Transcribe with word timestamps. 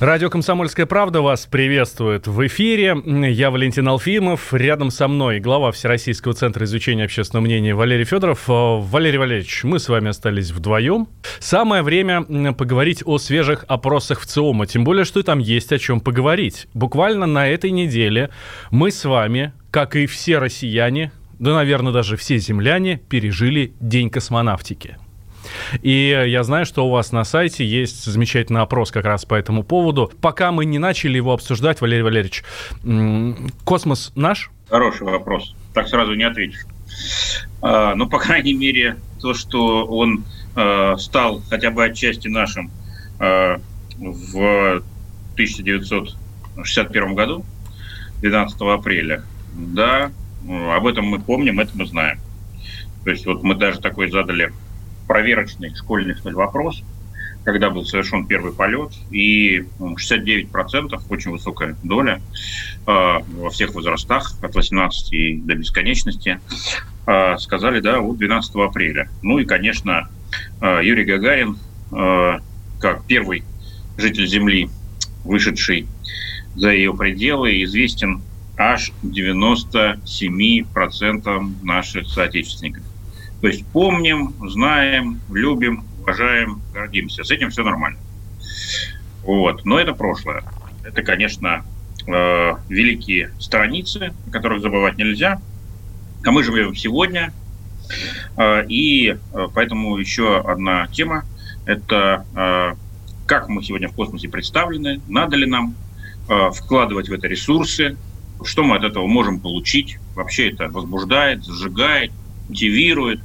Радио 0.00 0.30
«Комсомольская 0.30 0.86
правда» 0.86 1.20
вас 1.20 1.44
приветствует 1.44 2.26
в 2.26 2.46
эфире. 2.46 2.96
Я 3.04 3.50
Валентин 3.50 3.86
Алфимов. 3.86 4.54
Рядом 4.54 4.90
со 4.90 5.08
мной 5.08 5.40
глава 5.40 5.72
Всероссийского 5.72 6.32
центра 6.32 6.64
изучения 6.64 7.04
общественного 7.04 7.44
мнения 7.44 7.74
Валерий 7.74 8.06
Федоров. 8.06 8.48
Э, 8.48 8.78
Валерий 8.80 9.18
Валерьевич, 9.18 9.62
мы 9.62 9.78
с 9.78 9.90
вами 9.90 10.08
остались 10.08 10.52
вдвоем. 10.52 11.06
Самое 11.38 11.82
время 11.82 12.22
поговорить 12.54 13.02
о 13.04 13.18
свежих 13.18 13.66
опросах 13.68 14.20
в 14.20 14.24
ЦИОМа. 14.24 14.66
Тем 14.66 14.84
более, 14.84 15.04
что 15.04 15.22
там 15.22 15.38
есть 15.38 15.70
о 15.70 15.78
чем 15.78 16.00
поговорить. 16.00 16.66
Буквально 16.72 17.26
на 17.26 17.46
этой 17.46 17.70
неделе 17.70 18.30
мы 18.70 18.92
с 18.92 19.04
вами, 19.04 19.52
как 19.70 19.96
и 19.96 20.06
все 20.06 20.38
россияне, 20.38 21.12
да, 21.38 21.54
наверное, 21.54 21.92
даже 21.92 22.16
все 22.16 22.38
земляне, 22.38 23.02
пережили 23.10 23.74
День 23.80 24.08
космонавтики. 24.08 24.96
И 25.82 26.24
я 26.26 26.42
знаю, 26.42 26.66
что 26.66 26.86
у 26.86 26.90
вас 26.90 27.12
на 27.12 27.24
сайте 27.24 27.64
есть 27.64 28.04
замечательный 28.04 28.60
опрос 28.60 28.90
как 28.90 29.04
раз 29.04 29.24
по 29.24 29.34
этому 29.34 29.62
поводу. 29.62 30.12
Пока 30.20 30.52
мы 30.52 30.64
не 30.64 30.78
начали 30.78 31.16
его 31.16 31.32
обсуждать, 31.32 31.80
Валерий 31.80 32.02
Валерьевич, 32.02 32.44
космос 33.64 34.12
наш? 34.14 34.50
Хороший 34.68 35.06
вопрос. 35.06 35.54
Так 35.74 35.88
сразу 35.88 36.14
не 36.14 36.24
ответишь. 36.24 36.64
А, 37.62 37.94
ну, 37.94 38.08
по 38.08 38.18
крайней 38.18 38.54
мере, 38.54 38.96
то, 39.20 39.34
что 39.34 39.84
он 39.86 40.24
а, 40.54 40.96
стал 40.96 41.42
хотя 41.48 41.70
бы 41.70 41.84
отчасти 41.84 42.28
нашим 42.28 42.70
а, 43.18 43.60
в 43.98 44.82
1961 45.34 47.14
году, 47.14 47.44
12 48.22 48.60
апреля, 48.62 49.22
да, 49.54 50.10
об 50.74 50.86
этом 50.86 51.06
мы 51.06 51.20
помним, 51.20 51.60
это 51.60 51.72
мы 51.74 51.86
знаем. 51.86 52.18
То 53.04 53.10
есть 53.10 53.26
вот 53.26 53.42
мы 53.42 53.54
даже 53.54 53.80
такой 53.80 54.10
задали 54.10 54.52
проверочный 55.10 55.74
школьный 55.74 56.14
что 56.14 56.30
вопрос, 56.30 56.84
когда 57.42 57.68
был 57.68 57.84
совершен 57.84 58.26
первый 58.26 58.52
полет, 58.52 58.92
и 59.10 59.64
69%, 59.80 61.02
очень 61.08 61.32
высокая 61.32 61.76
доля 61.82 62.22
э, 62.86 62.86
во 62.86 63.50
всех 63.50 63.74
возрастах, 63.74 64.34
от 64.40 64.54
18 64.54 65.44
до 65.44 65.54
бесконечности, 65.56 66.38
э, 67.08 67.36
сказали, 67.38 67.80
да, 67.80 67.98
вот 67.98 68.18
12 68.18 68.54
апреля. 68.54 69.10
Ну 69.22 69.40
и, 69.40 69.44
конечно, 69.44 70.08
э, 70.60 70.80
Юрий 70.84 71.04
Гагарин, 71.04 71.58
э, 71.90 72.38
как 72.78 73.04
первый 73.06 73.42
житель 73.96 74.28
Земли, 74.28 74.70
вышедший 75.24 75.88
за 76.54 76.70
ее 76.70 76.96
пределы, 76.96 77.64
известен 77.64 78.22
аж 78.56 78.92
97% 79.02 81.64
наших 81.64 82.06
соотечественников. 82.06 82.84
То 83.40 83.48
есть 83.48 83.66
помним, 83.66 84.34
знаем, 84.48 85.20
любим, 85.30 85.84
уважаем, 86.02 86.60
гордимся. 86.72 87.24
С 87.24 87.30
этим 87.30 87.50
все 87.50 87.62
нормально. 87.62 87.98
Вот. 89.22 89.64
Но 89.64 89.78
это 89.78 89.94
прошлое. 89.94 90.44
Это, 90.84 91.02
конечно, 91.02 91.64
э, 92.06 92.52
великие 92.68 93.32
страницы, 93.38 94.12
о 94.26 94.30
которых 94.30 94.60
забывать 94.60 94.98
нельзя. 94.98 95.40
А 96.24 96.30
мы 96.30 96.44
живем 96.44 96.74
сегодня. 96.74 97.32
Э, 98.36 98.66
и 98.66 99.10
э, 99.10 99.48
поэтому 99.54 99.96
еще 99.96 100.38
одна 100.40 100.86
тема– 100.88 101.24
это 101.66 102.26
э, 102.34 102.74
как 103.30 103.48
мы 103.48 103.62
сегодня 103.62 103.88
в 103.88 103.94
космосе 103.94 104.28
представлены, 104.28 105.00
надо 105.06 105.36
ли 105.36 105.46
нам 105.46 105.76
э, 106.28 106.50
вкладывать 106.50 107.08
в 107.08 107.12
это 107.12 107.28
ресурсы, 107.28 107.96
что 108.42 108.64
мы 108.64 108.74
от 108.74 108.82
этого 108.82 109.06
можем 109.06 109.38
получить. 109.38 109.98
Вообще 110.16 110.50
это 110.50 110.66
возбуждает, 110.68 111.44
зажигает, 111.44 112.10
мотивирует 112.48 113.20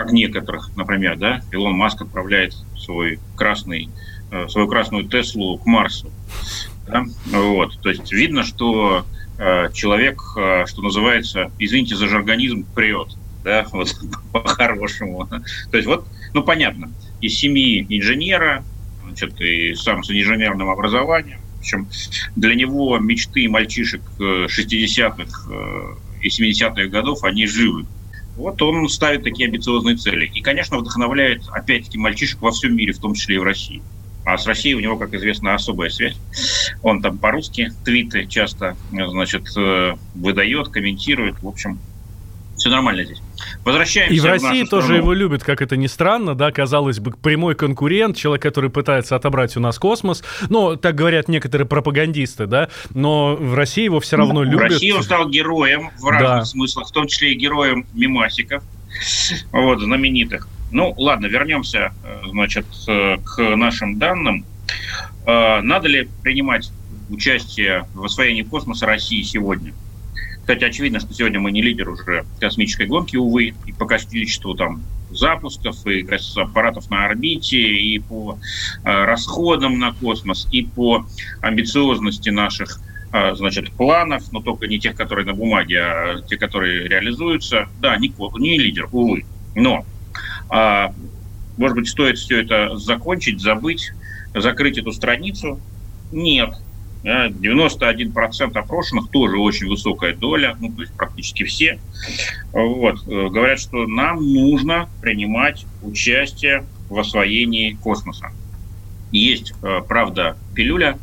как 0.00 0.12
некоторых, 0.12 0.70
например, 0.76 1.18
да, 1.18 1.42
Илон 1.52 1.74
Маск 1.74 2.00
отправляет 2.00 2.54
свой 2.78 3.18
красный, 3.36 3.90
э, 4.30 4.48
свою 4.48 4.66
красную 4.66 5.04
Теслу 5.04 5.58
к 5.58 5.66
Марсу. 5.66 6.10
Да? 6.86 7.04
Вот. 7.26 7.78
То 7.82 7.90
есть 7.90 8.10
видно, 8.10 8.42
что 8.42 9.04
э, 9.36 9.70
человек, 9.74 10.22
э, 10.38 10.64
что 10.66 10.80
называется, 10.80 11.52
извините 11.58 11.96
за 11.96 12.08
жаргонизм, 12.08 12.64
прет, 12.74 13.08
да, 13.44 13.66
вот 13.72 13.94
по-хорошему. 14.32 15.28
То 15.70 15.76
есть 15.76 15.86
вот, 15.86 16.06
ну 16.32 16.42
понятно, 16.44 16.90
из 17.20 17.34
семьи 17.34 17.84
инженера, 17.86 18.64
значит, 19.04 19.38
и 19.38 19.74
сам 19.74 20.02
с 20.02 20.10
инженерным 20.10 20.70
образованием, 20.70 21.40
в 21.56 21.60
общем, 21.60 21.88
для 22.36 22.54
него 22.54 22.98
мечты 22.98 23.46
мальчишек 23.50 24.00
60-х 24.18 25.52
и 26.22 26.28
70-х 26.28 26.86
годов, 26.86 27.22
они 27.22 27.46
живы. 27.46 27.84
Вот 28.34 28.62
он 28.62 28.88
ставит 28.88 29.24
такие 29.24 29.48
амбициозные 29.48 29.96
цели. 29.96 30.26
И, 30.26 30.40
конечно, 30.40 30.78
вдохновляет, 30.78 31.42
опять-таки, 31.52 31.98
мальчишек 31.98 32.40
во 32.40 32.50
всем 32.52 32.76
мире, 32.76 32.92
в 32.92 32.98
том 32.98 33.14
числе 33.14 33.36
и 33.36 33.38
в 33.38 33.42
России. 33.42 33.82
А 34.24 34.36
с 34.36 34.46
Россией 34.46 34.74
у 34.74 34.80
него, 34.80 34.98
как 34.98 35.14
известно, 35.14 35.54
особая 35.54 35.88
связь. 35.90 36.20
Он 36.82 37.00
там 37.00 37.18
по-русски 37.18 37.68
твиты 37.84 38.26
часто, 38.26 38.76
значит, 38.90 39.46
э, 39.56 39.94
выдает, 40.14 40.68
комментирует. 40.68 41.40
В 41.40 41.48
общем, 41.48 41.80
все 42.56 42.70
нормально 42.70 43.04
здесь. 43.04 43.22
Возвращаемся 43.64 44.14
И 44.14 44.20
в 44.20 44.24
России 44.24 44.64
в 44.64 44.68
тоже 44.68 44.86
страну. 44.86 45.02
его 45.02 45.12
любят, 45.12 45.42
как 45.42 45.62
это 45.62 45.76
ни 45.76 45.86
странно, 45.86 46.34
да, 46.34 46.50
казалось 46.52 46.98
бы, 46.98 47.12
прямой 47.12 47.54
конкурент, 47.54 48.16
человек, 48.16 48.42
который 48.42 48.70
пытается 48.70 49.16
отобрать 49.16 49.56
у 49.56 49.60
нас 49.60 49.78
космос. 49.78 50.22
Ну, 50.48 50.76
так 50.76 50.94
говорят 50.94 51.28
некоторые 51.28 51.66
пропагандисты, 51.66 52.46
да, 52.46 52.68
но 52.94 53.36
в 53.36 53.54
России 53.54 53.84
его 53.84 54.00
все 54.00 54.16
равно 54.16 54.34
ну, 54.34 54.42
любят. 54.44 54.70
В 54.70 54.72
России 54.72 54.90
он 54.92 55.02
стал 55.02 55.28
героем 55.28 55.90
в 55.98 56.08
разных 56.08 56.30
да. 56.30 56.44
смыслах, 56.44 56.88
в 56.88 56.92
том 56.92 57.06
числе 57.06 57.32
и 57.32 57.34
героем 57.34 57.86
мимасиков, 57.92 58.62
вот, 59.52 59.80
знаменитых. 59.80 60.48
Ну, 60.70 60.94
ладно, 60.96 61.26
вернемся, 61.26 61.92
значит, 62.28 62.66
к 62.86 63.56
нашим 63.56 63.98
данным. 63.98 64.44
Э, 65.26 65.60
надо 65.60 65.88
ли 65.88 66.08
принимать 66.22 66.70
участие 67.08 67.86
в 67.94 68.04
освоении 68.04 68.42
космоса 68.42 68.86
России 68.86 69.22
сегодня? 69.22 69.72
Кстати, 70.50 70.64
очевидно, 70.64 70.98
что 70.98 71.14
сегодня 71.14 71.38
мы 71.38 71.52
не 71.52 71.62
лидер 71.62 71.88
уже 71.88 72.24
космической 72.40 72.88
гонки, 72.88 73.14
увы, 73.14 73.54
и 73.66 73.72
по 73.72 73.86
количеству 73.86 74.56
там 74.56 74.82
запусков, 75.08 75.76
и 75.86 76.04
аппаратов 76.34 76.90
на 76.90 77.04
орбите, 77.04 77.56
и 77.56 78.00
по 78.00 78.40
э, 78.82 79.04
расходам 79.04 79.78
на 79.78 79.92
космос, 79.92 80.48
и 80.50 80.62
по 80.62 81.06
амбициозности 81.40 82.30
наших 82.30 82.80
э, 83.12 83.36
значит, 83.36 83.70
планов, 83.76 84.24
но 84.32 84.40
только 84.40 84.66
не 84.66 84.80
тех, 84.80 84.96
которые 84.96 85.24
на 85.24 85.34
бумаге, 85.34 85.82
а 85.82 86.22
те, 86.22 86.36
которые 86.36 86.88
реализуются. 86.88 87.68
Да, 87.78 87.96
не, 87.96 88.12
не 88.40 88.58
лидер, 88.58 88.88
увы. 88.90 89.26
Но, 89.54 89.86
э, 90.52 90.86
может 91.56 91.76
быть, 91.76 91.88
стоит 91.88 92.18
все 92.18 92.42
это 92.42 92.76
закончить, 92.76 93.40
забыть, 93.40 93.92
закрыть 94.34 94.78
эту 94.78 94.90
страницу? 94.90 95.60
Нет. 96.10 96.50
91% 97.02 98.56
опрошенных, 98.58 99.10
тоже 99.10 99.38
очень 99.38 99.68
высокая 99.68 100.14
доля, 100.14 100.56
ну, 100.60 100.70
то 100.72 100.82
есть 100.82 100.92
практически 100.94 101.44
все, 101.44 101.78
вот, 102.52 102.96
э, 103.06 103.28
говорят, 103.28 103.58
что 103.58 103.86
нам 103.86 104.32
нужно 104.32 104.88
принимать 105.00 105.66
участие 105.82 106.64
в 106.88 106.98
освоении 106.98 107.72
космоса. 107.72 108.32
Есть, 109.12 109.54
э, 109.62 109.80
правда, 109.88 110.36
пилюля, 110.54 110.98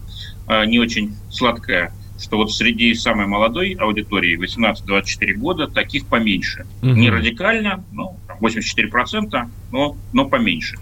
э, 0.48 0.66
не 0.66 0.80
очень 0.80 1.16
сладкая, 1.30 1.94
что 2.20 2.38
вот 2.38 2.52
среди 2.54 2.94
самой 2.96 3.28
молодой 3.28 3.74
аудитории, 3.74 4.38
18-24 4.38 5.34
года, 5.34 5.68
таких 5.68 6.08
поменьше. 6.08 6.66
Угу. 6.82 6.92
Не 6.92 7.10
радикально, 7.10 7.84
ну, 7.92 8.18
84%, 8.40 9.50
но, 9.72 9.98
но 10.14 10.26
поменьше. 10.26 10.78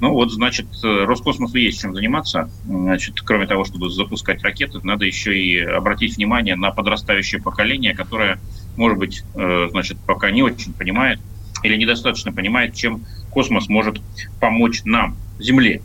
Ну 0.00 0.12
вот, 0.12 0.30
значит, 0.32 0.66
э, 0.82 1.04
Роскосмосу 1.04 1.58
есть 1.58 1.80
чем 1.80 1.94
заниматься. 1.94 2.50
Значит, 2.64 3.20
кроме 3.24 3.46
того, 3.46 3.64
чтобы 3.64 3.90
запускать 3.90 4.42
ракеты, 4.42 4.78
надо 4.82 5.04
еще 5.04 5.36
и 5.36 5.58
обратить 5.58 6.16
внимание 6.16 6.56
на 6.56 6.70
подрастающее 6.70 7.40
поколение, 7.40 7.94
которое, 7.94 8.40
может 8.76 8.98
быть, 8.98 9.22
э, 9.34 9.68
значит, 9.70 9.98
пока 10.06 10.30
не 10.30 10.42
очень 10.42 10.74
понимает 10.74 11.20
или 11.62 11.76
недостаточно 11.76 12.32
понимает, 12.32 12.74
чем 12.74 13.04
космос 13.30 13.68
может 13.68 13.98
помочь 14.40 14.82
нам, 14.84 15.16
Земле. 15.40 15.82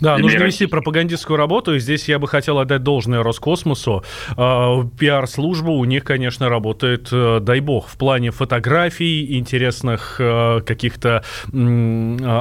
Да, 0.00 0.18
нужно 0.18 0.44
вести 0.44 0.66
пропагандистскую 0.66 1.36
работу, 1.36 1.74
и 1.74 1.78
здесь 1.78 2.08
я 2.08 2.18
бы 2.18 2.28
хотел 2.28 2.58
отдать 2.58 2.82
должное 2.82 3.22
Роскосмосу. 3.22 4.04
А, 4.36 4.84
пиар-служба 4.98 5.70
у 5.70 5.84
них, 5.84 6.04
конечно, 6.04 6.48
работает, 6.48 7.08
э, 7.12 7.40
дай 7.40 7.60
бог, 7.60 7.88
в 7.88 7.96
плане 7.96 8.30
фотографий, 8.30 9.36
интересных 9.36 10.16
э, 10.18 10.60
каких-то 10.64 11.24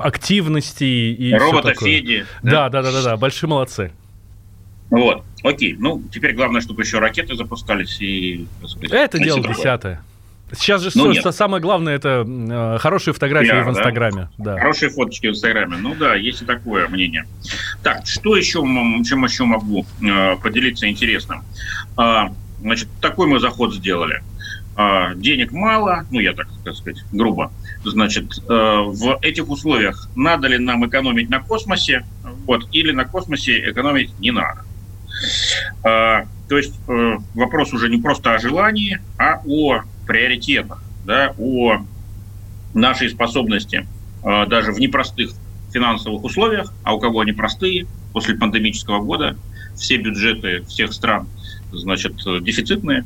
активностей 0.03 1.13
и 1.13 1.33
Робота 1.33 1.73
Феди. 1.73 2.25
Да, 2.41 2.69
да, 2.69 2.81
да, 2.81 2.91
да, 2.91 3.03
да, 3.03 3.17
большие 3.17 3.49
молодцы. 3.49 3.91
Вот, 4.89 5.23
окей. 5.43 5.75
Ну, 5.77 6.03
теперь 6.11 6.35
главное, 6.35 6.61
чтобы 6.61 6.83
еще 6.83 6.99
ракеты 6.99 7.35
запускались 7.35 7.99
и... 7.99 8.45
Сказать, 8.65 8.91
это 8.91 9.17
дело 9.17 9.41
десятое. 9.41 10.03
Сейчас 10.51 10.81
же 10.83 10.91
ну, 10.93 11.13
что, 11.15 11.31
самое 11.31 11.61
главное 11.61 11.95
это 11.95 12.25
э, 12.27 12.77
хорошие 12.79 13.13
фотографии 13.13 13.47
Пиар, 13.47 13.65
в 13.65 13.69
Инстаграме. 13.71 14.29
Да? 14.37 14.53
Да. 14.53 14.59
Хорошие 14.59 14.89
фоточки 14.89 15.27
в 15.27 15.31
Инстаграме. 15.31 15.77
Ну 15.77 15.95
да, 15.95 16.15
есть 16.15 16.41
и 16.41 16.45
такое 16.45 16.87
мнение. 16.87 17.25
Так, 17.81 18.05
что 18.05 18.35
еще, 18.35 18.59
чем 19.03 19.23
еще 19.23 19.45
могу 19.45 19.85
э, 20.01 20.35
поделиться 20.35 20.87
интересным? 20.87 21.43
Э, 21.97 22.29
значит, 22.61 22.87
такой 23.01 23.27
мы 23.27 23.39
заход 23.39 23.73
сделали. 23.73 24.21
Э, 24.77 25.15
денег 25.15 25.51
мало, 25.51 26.05
ну 26.11 26.19
я 26.19 26.33
так, 26.33 26.47
так 26.63 26.75
сказать, 26.75 27.03
грубо. 27.11 27.51
Значит, 27.83 28.37
э, 28.37 28.53
в 28.53 29.17
этих 29.21 29.49
условиях 29.49 30.07
надо 30.15 30.47
ли 30.47 30.59
нам 30.59 30.85
экономить 30.87 31.29
на 31.29 31.39
космосе, 31.39 32.05
вот, 32.45 32.67
или 32.71 32.91
на 32.91 33.05
космосе 33.05 33.71
экономить 33.71 34.17
не 34.19 34.31
надо. 34.31 34.61
Э, 35.83 36.25
то 36.47 36.57
есть 36.57 36.75
э, 36.87 37.17
вопрос 37.33 37.73
уже 37.73 37.89
не 37.89 38.01
просто 38.01 38.35
о 38.35 38.39
желании, 38.39 38.99
а 39.17 39.41
о 39.45 39.81
приоритетах, 40.05 40.81
да, 41.05 41.33
о 41.37 41.85
нашей 42.73 43.09
способности 43.09 43.87
э, 44.23 44.45
даже 44.47 44.71
в 44.71 44.79
непростых 44.79 45.31
финансовых 45.71 46.23
условиях, 46.23 46.73
а 46.83 46.95
у 46.95 46.99
кого 46.99 47.21
они 47.21 47.31
простые, 47.31 47.87
после 48.13 48.35
пандемического 48.35 49.01
года 49.01 49.37
все 49.75 49.97
бюджеты 49.97 50.63
всех 50.65 50.93
стран, 50.93 51.27
значит, 51.71 52.15
дефицитные. 52.41 53.05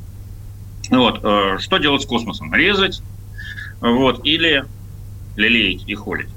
Вот, 0.89 1.19
э, 1.23 1.57
что 1.59 1.77
делать 1.77 2.01
с 2.01 2.05
космосом? 2.05 2.53
Резать, 2.53 3.01
вот, 3.81 4.25
или 4.25 4.65
лелеять 5.35 5.83
и 5.87 5.95
холить? 5.95 6.29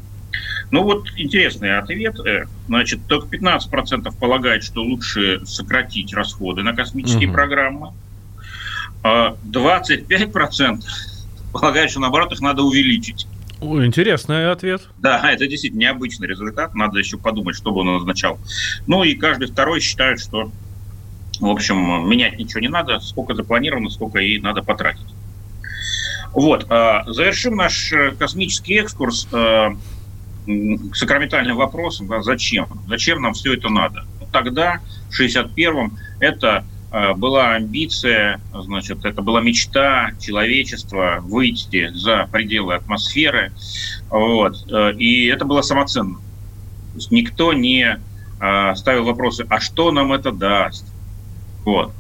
Ну 0.71 0.85
вот 0.85 1.09
интересный 1.17 1.79
ответ. 1.79 2.19
Э, 2.21 2.47
значит, 2.69 3.07
только 3.07 3.37
15% 3.37 4.17
полагает, 4.19 4.63
что 4.63 4.83
лучше 4.83 5.45
сократить 5.45 6.15
расходы 6.15 6.63
на 6.63 6.75
космические 6.75 7.29
угу. 7.29 7.35
программы. 7.35 7.93
25% 9.03 10.83
полагают, 11.53 11.91
что 11.91 12.01
наоборот 12.01 12.33
их 12.33 12.41
надо 12.41 12.63
увеличить. 12.63 13.27
Ой, 13.61 13.87
интересный 13.87 14.51
ответ. 14.51 14.89
Да, 14.99 15.31
это 15.31 15.47
действительно 15.47 15.81
необычный 15.81 16.27
результат. 16.27 16.75
Надо 16.75 16.99
еще 16.99 17.19
подумать, 17.19 17.57
что 17.57 17.73
бы 17.73 17.81
он 17.81 17.97
означал. 17.97 18.39
Ну 18.87 19.05
и 19.05 19.15
каждый 19.15 19.49
второй 19.49 19.81
считает, 19.81 20.21
что, 20.21 20.51
в 21.41 21.47
общем, 21.47 22.09
менять 22.09 22.39
ничего 22.39 22.61
не 22.61 22.69
надо. 22.69 23.01
Сколько 23.01 23.35
запланировано, 23.35 23.91
сколько 23.91 24.19
и 24.19 24.39
надо 24.39 24.63
потратить. 24.63 25.07
Вот. 26.33 26.67
А, 26.71 27.05
завершим 27.07 27.57
наш 27.57 27.93
э, 27.93 28.13
космический 28.13 28.79
экскурс 28.79 29.29
э, 29.31 29.71
сакраментальным 30.95 31.57
вопросом. 31.57 32.07
Да, 32.07 32.23
зачем? 32.23 32.67
Зачем 32.89 33.21
нам 33.21 33.35
все 33.35 33.55
это 33.55 33.69
надо? 33.69 34.07
Тогда, 34.33 34.81
в 35.11 35.21
61-м, 35.21 35.99
это 36.21 36.65
была 36.91 37.53
амбиция, 37.53 38.41
значит, 38.53 39.05
это 39.05 39.23
была 39.23 39.41
мечта 39.41 40.11
человечества 40.19 41.19
выйти 41.23 41.91
за 41.95 42.29
пределы 42.31 42.75
атмосферы, 42.75 43.53
вот, 44.09 44.57
э, 44.69 44.95
и 44.95 45.27
это 45.27 45.45
было 45.45 45.63
самоценно. 45.63 46.17
То 46.17 46.97
есть 46.97 47.13
никто 47.13 47.53
не 47.53 47.97
э, 48.41 48.75
ставил 48.75 49.05
вопросы, 49.05 49.47
а 49.49 49.61
что 49.61 49.93
нам 49.93 50.13
это 50.13 50.33
даст? 50.33 50.87
Вот. 51.63 51.93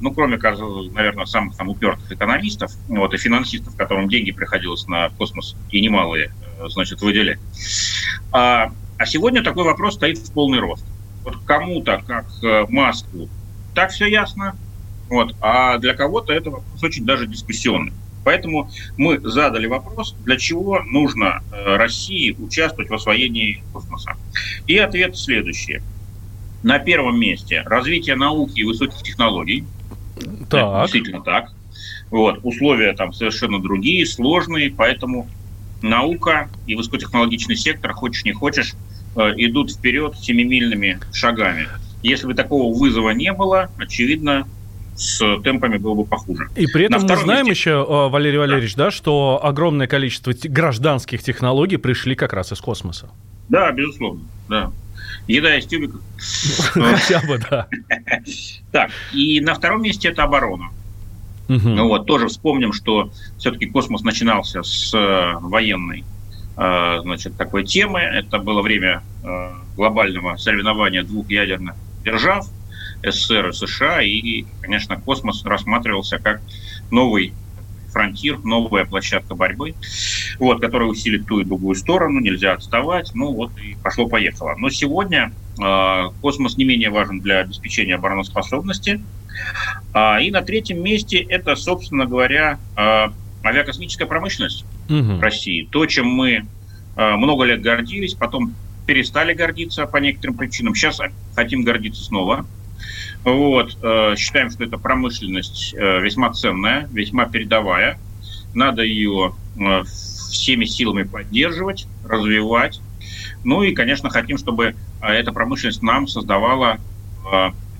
Ну, 0.00 0.12
кроме, 0.12 0.36
наверное, 0.36 1.24
самых 1.24 1.56
там 1.56 1.70
упертых 1.70 2.12
экономистов 2.12 2.70
вот, 2.86 3.14
и 3.14 3.16
финансистов, 3.16 3.74
которым 3.74 4.10
деньги 4.10 4.30
приходилось 4.30 4.86
на 4.86 5.08
космос 5.08 5.56
и 5.70 5.80
немалые, 5.80 6.32
значит, 6.68 7.00
выделять. 7.00 7.38
А, 8.30 8.70
а 8.98 9.06
сегодня 9.06 9.42
такой 9.42 9.64
вопрос 9.64 9.94
стоит 9.94 10.18
в 10.18 10.32
полный 10.34 10.58
рост. 10.58 10.84
Вот 11.24 11.38
кому-то, 11.46 12.02
как 12.06 12.26
Маску, 12.68 13.30
так 13.78 13.92
все 13.92 14.06
ясно. 14.06 14.56
Вот. 15.08 15.36
А 15.40 15.78
для 15.78 15.94
кого-то 15.94 16.32
это 16.32 16.50
вопрос 16.50 16.82
очень 16.82 17.04
даже 17.04 17.28
дискуссионный. 17.28 17.92
Поэтому 18.24 18.68
мы 18.96 19.20
задали 19.20 19.68
вопрос, 19.68 20.16
для 20.24 20.36
чего 20.36 20.80
нужно 20.82 21.44
э, 21.52 21.76
России 21.76 22.32
участвовать 22.32 22.90
в 22.90 22.94
освоении 22.94 23.62
космоса. 23.72 24.16
И 24.66 24.76
ответ 24.78 25.16
следующий. 25.16 25.80
На 26.64 26.80
первом 26.80 27.20
месте 27.20 27.62
развитие 27.64 28.16
науки 28.16 28.58
и 28.58 28.64
высоких 28.64 29.00
технологий. 29.04 29.64
Так. 30.50 30.60
Это 30.60 30.80
действительно 30.82 31.22
так. 31.22 31.52
Вот. 32.10 32.40
Условия 32.42 32.94
там 32.94 33.12
совершенно 33.12 33.62
другие, 33.62 34.04
сложные, 34.06 34.72
поэтому 34.72 35.28
наука 35.82 36.50
и 36.66 36.74
высокотехнологичный 36.74 37.54
сектор, 37.54 37.92
хочешь 37.92 38.24
не 38.24 38.32
хочешь, 38.32 38.74
э, 39.14 39.34
идут 39.36 39.70
вперед 39.70 40.16
семимильными 40.18 40.98
шагами. 41.12 41.68
Если 42.08 42.26
бы 42.26 42.34
такого 42.34 42.76
вызова 42.76 43.10
не 43.10 43.32
было, 43.32 43.70
очевидно, 43.78 44.46
с 44.98 45.18
темпами 45.42 45.76
было 45.76 45.94
бы 45.94 46.04
похуже. 46.04 46.48
И 46.56 46.66
при 46.66 46.86
этом 46.86 47.02
мы 47.02 47.16
знаем 47.16 47.46
месте... 47.46 47.60
еще, 47.60 47.86
э, 47.88 48.08
Валерий 48.08 48.38
Валерьевич, 48.38 48.74
да. 48.74 48.86
да, 48.86 48.90
что 48.90 49.40
огромное 49.42 49.86
количество 49.86 50.34
гражданских 50.44 51.22
технологий 51.22 51.76
пришли 51.76 52.16
как 52.16 52.32
раз 52.32 52.52
из 52.52 52.60
космоса. 52.60 53.08
Да, 53.48 53.70
безусловно, 53.70 54.22
да. 54.48 54.72
Еда 55.28 55.56
из 55.56 55.66
тюбиков. 55.66 56.00
Хотя 56.72 57.20
бы, 57.26 57.40
да. 57.48 57.68
Так, 58.72 58.90
и 59.12 59.40
на 59.40 59.54
втором 59.54 59.82
месте 59.82 60.08
это 60.08 60.24
оборона. 60.24 60.70
Ну 61.46 61.88
вот, 61.88 62.06
тоже 62.06 62.26
вспомним, 62.26 62.74
что 62.74 63.10
все-таки 63.38 63.66
космос 63.66 64.02
начинался 64.02 64.62
с 64.62 64.92
э, 64.92 65.38
военной 65.40 66.04
э, 66.58 66.98
значит, 67.00 67.36
такой 67.38 67.64
темы. 67.64 68.00
Это 68.00 68.38
было 68.38 68.60
время 68.60 69.02
глобального 69.76 70.36
соревнования 70.36 71.02
двух 71.04 71.30
ядерных 71.30 71.74
держав, 72.10 72.46
СССР 73.02 73.48
и 73.48 73.52
США, 73.52 74.02
и, 74.02 74.44
конечно, 74.60 75.00
космос 75.00 75.44
рассматривался 75.44 76.18
как 76.18 76.40
новый 76.90 77.32
фронтир, 77.92 78.38
новая 78.44 78.84
площадка 78.84 79.34
борьбы, 79.34 79.74
вот, 80.38 80.60
которая 80.60 80.88
усилит 80.88 81.26
ту 81.26 81.40
и 81.40 81.44
другую 81.44 81.74
сторону, 81.74 82.20
нельзя 82.20 82.52
отставать, 82.52 83.10
ну 83.14 83.32
вот 83.32 83.50
и 83.58 83.76
пошло-поехало. 83.82 84.54
Но 84.58 84.68
сегодня 84.70 85.32
э, 85.58 86.04
космос 86.20 86.56
не 86.56 86.64
менее 86.64 86.90
важен 86.90 87.20
для 87.20 87.40
обеспечения 87.40 87.94
обороноспособности. 87.94 89.02
А, 89.92 90.20
и 90.20 90.30
на 90.30 90.42
третьем 90.42 90.82
месте 90.82 91.18
это, 91.18 91.56
собственно 91.56 92.04
говоря, 92.06 92.58
э, 92.76 93.06
авиакосмическая 93.44 94.06
промышленность 94.06 94.64
угу. 94.88 95.20
России. 95.20 95.66
То, 95.70 95.86
чем 95.86 96.06
мы 96.06 96.46
э, 96.96 97.16
много 97.16 97.44
лет 97.44 97.62
гордились, 97.62 98.14
потом 98.14 98.54
перестали 98.88 99.34
гордиться 99.34 99.84
по 99.84 99.98
некоторым 99.98 100.38
причинам. 100.38 100.74
Сейчас 100.74 100.98
хотим 101.36 101.62
гордиться 101.62 102.02
снова. 102.02 102.46
Вот. 103.22 103.76
Э, 103.82 104.14
считаем, 104.16 104.50
что 104.50 104.64
эта 104.64 104.78
промышленность 104.78 105.74
э, 105.74 106.00
весьма 106.00 106.32
ценная, 106.32 106.88
весьма 106.90 107.26
передовая. 107.26 107.98
Надо 108.54 108.82
ее 108.82 109.34
э, 109.60 109.82
всеми 110.30 110.64
силами 110.64 111.02
поддерживать, 111.02 111.86
развивать. 112.02 112.80
Ну 113.44 113.62
и, 113.62 113.74
конечно, 113.74 114.08
хотим, 114.08 114.38
чтобы 114.38 114.74
эта 115.02 115.32
промышленность 115.32 115.82
нам 115.82 116.08
создавала 116.08 116.78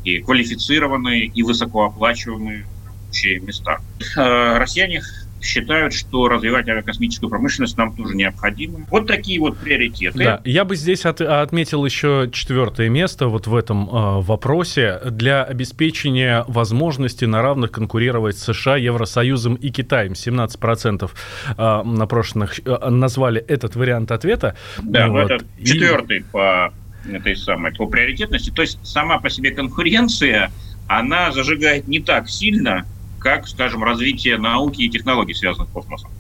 и 0.05 0.19
квалифицированные 0.19 1.25
и 1.25 1.43
высокооплачиваемые 1.43 2.67
рабочие 2.85 3.41
места. 3.41 3.79
Россияне 4.15 5.03
считают, 5.41 5.95
что 5.95 6.29
развивать 6.29 6.69
авиакосмическую 6.69 7.31
промышленность 7.31 7.77
нам 7.77 7.95
тоже 7.95 8.15
необходимо. 8.15 8.81
Вот 8.91 9.07
такие 9.07 9.41
вот 9.41 9.59
приоритеты. 9.59 10.19
Да, 10.19 10.41
я 10.45 10.65
бы 10.65 10.77
здесь 10.77 11.05
от, 11.05 11.21
отметил 11.21 11.85
еще 11.85 12.29
четвертое 12.33 12.89
место 12.89 13.29
вот 13.29 13.47
в 13.47 13.55
этом 13.55 13.89
э, 13.89 14.21
вопросе 14.21 15.01
для 15.05 15.45
обеспечения 15.45 16.45
возможности 16.49 17.25
на 17.25 17.43
равных 17.43 17.71
конкурировать 17.71 18.39
с 18.39 18.53
США, 18.53 18.77
Евросоюзом 18.77 19.55
и 19.55 19.71
Китаем. 19.71 20.13
17% 20.13 21.11
э, 21.57 21.83
на 21.83 22.07
прошлых 22.07 22.61
э, 22.65 22.89
назвали 22.91 23.41
этот 23.41 23.77
вариант 23.77 24.11
ответа. 24.11 24.57
Да, 24.83 25.09
вот. 25.09 25.31
это 25.31 25.45
четвертый 25.63 26.19
и... 26.19 26.23
по 26.23 26.73
этой 27.09 27.37
самой 27.37 27.73
по 27.75 27.87
приоритетности. 27.87 28.51
То 28.51 28.63
есть 28.63 28.79
сама 28.85 29.19
по 29.19 29.31
себе 29.31 29.51
конкуренция, 29.53 30.51
она 30.89 31.33
зажигает 31.33 31.89
не 31.89 32.01
так 32.01 32.29
сильно, 32.29 32.87
как, 33.19 33.49
скажем, 33.49 33.83
развитие 33.83 34.39
науки 34.39 34.83
и 34.83 34.89
технологий, 34.89 35.35
связанных 35.35 35.69
с 35.69 35.73
космосом. 35.73 36.11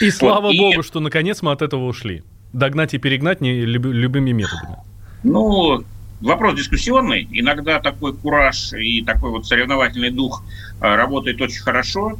И 0.00 0.10
слава 0.10 0.48
вот. 0.48 0.56
богу, 0.56 0.80
и... 0.80 0.82
что 0.82 1.00
наконец 1.00 1.42
мы 1.42 1.52
от 1.52 1.62
этого 1.62 1.86
ушли. 1.86 2.22
Догнать 2.52 2.94
и 2.94 2.98
перегнать 2.98 3.40
не 3.40 3.62
люб... 3.62 3.86
любыми 3.86 4.32
методами. 4.32 4.76
Ну, 5.22 5.84
вопрос 6.20 6.54
дискуссионный. 6.54 7.28
Иногда 7.30 7.80
такой 7.80 8.14
кураж 8.14 8.72
и 8.72 9.02
такой 9.02 9.30
вот 9.30 9.46
соревновательный 9.46 10.10
дух 10.10 10.42
а, 10.80 10.96
работает 10.96 11.40
очень 11.40 11.62
хорошо. 11.62 12.18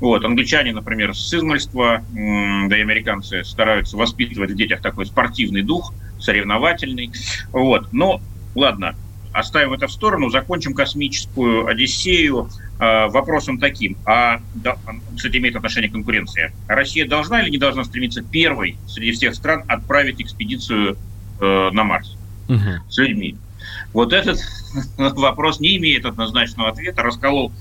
Вот, 0.00 0.24
англичане, 0.24 0.72
например, 0.72 1.14
с 1.14 1.32
измальства, 1.32 2.02
да 2.12 2.76
и 2.76 2.80
американцы 2.80 3.44
стараются 3.44 3.96
воспитывать 3.96 4.50
в 4.50 4.56
детях 4.56 4.82
такой 4.82 5.06
спортивный 5.06 5.62
дух, 5.62 5.94
соревновательный. 6.18 7.12
Вот. 7.52 7.92
Но, 7.92 8.20
ладно, 8.54 8.96
оставим 9.32 9.72
это 9.72 9.86
в 9.86 9.92
сторону, 9.92 10.30
закончим 10.30 10.74
космическую 10.74 11.66
Одиссею 11.66 12.48
э, 12.48 12.63
вопросом 12.78 13.58
таким. 13.58 13.96
А, 14.04 14.40
да, 14.54 14.76
кстати, 15.16 15.36
имеет 15.36 15.56
отношение 15.56 15.88
к 15.88 15.92
конкуренции. 15.92 16.52
Россия 16.66 17.06
должна 17.06 17.42
или 17.42 17.50
не 17.50 17.58
должна 17.58 17.84
стремиться 17.84 18.22
первой 18.22 18.76
среди 18.86 19.12
всех 19.12 19.34
стран 19.34 19.64
отправить 19.68 20.20
экспедицию 20.20 20.96
э, 21.40 21.70
на 21.72 21.84
Марс 21.84 22.16
угу. 22.48 22.58
с 22.88 22.98
людьми? 22.98 23.36
Вот 23.92 24.12
этот 24.12 24.40
вопрос 24.98 25.60
не 25.60 25.76
имеет 25.76 26.04
однозначного 26.04 26.70
ответа, 26.70 27.02
расколол 27.02 27.52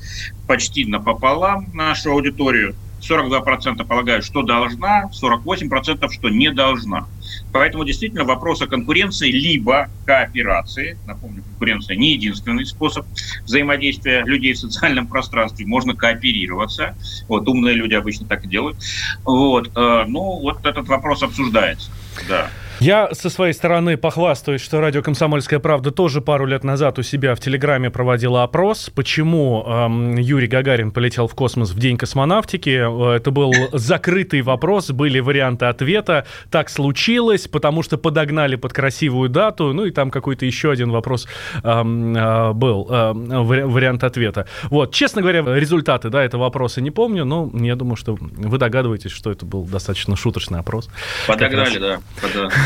почти 0.48 0.86
напополам 0.86 1.70
нашу 1.74 2.12
аудиторию. 2.12 2.76
42% 3.10 3.86
полагают, 3.86 4.26
что 4.26 4.44
должна, 4.44 5.10
48% 5.22 6.10
что 6.12 6.30
не 6.30 6.52
должна. 6.52 7.08
Поэтому 7.52 7.84
действительно 7.84 8.24
вопрос 8.24 8.62
о 8.62 8.68
конкуренции 8.68 9.32
либо 9.32 9.90
кооперации, 10.06 10.98
напомню, 11.06 11.44
конкуренция 11.44 11.96
не 11.96 12.14
единственный 12.14 12.66
способ 12.66 13.06
взаимодействия 13.46 14.24
людей 14.26 14.54
в 14.54 14.60
социальном 14.60 15.08
пространстве, 15.08 15.66
можно 15.66 15.96
кооперироваться, 15.96 16.96
вот 17.28 17.48
умные 17.48 17.76
люди 17.76 17.94
обычно 17.94 18.28
так 18.28 18.44
и 18.46 18.48
делают, 18.48 18.78
вот, 19.24 19.72
э, 19.76 20.04
ну 20.08 20.40
вот 20.40 20.66
этот 20.66 20.88
вопрос 20.88 21.24
обсуждается, 21.24 21.92
да. 22.28 22.50
Я 22.84 23.08
со 23.14 23.30
своей 23.30 23.54
стороны 23.54 23.96
похвастаюсь, 23.96 24.60
что 24.60 24.82
радио 24.82 25.02
«Комсомольская 25.02 25.60
правда» 25.60 25.92
тоже 25.92 26.20
пару 26.20 26.46
лет 26.46 26.66
назад 26.66 27.00
у 27.00 27.02
себя 27.02 27.34
в 27.34 27.40
Телеграме 27.40 27.90
проводила 27.90 28.44
опрос, 28.44 28.92
почему 28.94 29.64
эм, 29.66 30.18
Юрий 30.18 30.48
Гагарин 30.48 30.92
полетел 30.92 31.30
в 31.30 31.34
космос 31.34 31.72
в 31.72 31.80
день 31.80 31.96
космонавтики. 31.98 33.16
Это 33.16 33.32
был 33.32 33.54
закрытый 33.72 34.42
вопрос, 34.42 34.92
были 34.92 35.22
варианты 35.22 35.68
ответа. 35.68 36.26
Так 36.52 36.70
случилось, 36.70 37.48
потому 37.48 37.84
что 37.84 37.98
подогнали 37.98 38.58
под 38.58 38.74
красивую 38.74 39.30
дату, 39.30 39.72
ну 39.72 39.86
и 39.86 39.92
там 39.92 40.12
какой-то 40.12 40.46
еще 40.46 40.70
один 40.70 40.92
вопрос 40.92 41.26
эм, 41.64 42.14
э, 42.14 42.52
был, 42.52 42.86
э, 42.90 43.14
вариант 43.14 44.04
ответа. 44.04 44.46
Вот, 44.64 44.94
честно 44.94 45.22
говоря, 45.22 45.42
результаты 45.56 46.10
да, 46.10 46.22
этого 46.22 46.42
вопроса 46.42 46.82
не 46.82 46.92
помню, 46.92 47.24
но 47.24 47.50
я 47.54 47.78
думаю, 47.78 47.96
что 47.96 48.18
вы 48.20 48.58
догадываетесь, 48.58 49.12
что 49.12 49.32
это 49.32 49.46
был 49.46 49.64
достаточно 49.64 50.18
шуточный 50.18 50.60
опрос. 50.60 50.90
Подогнали, 51.28 51.78
да. 51.78 52.00